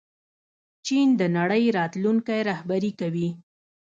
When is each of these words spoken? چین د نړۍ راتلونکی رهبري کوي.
چین 0.85 1.07
د 1.19 1.21
نړۍ 1.37 1.63
راتلونکی 1.77 2.39
رهبري 2.49 2.91
کوي. 2.99 3.29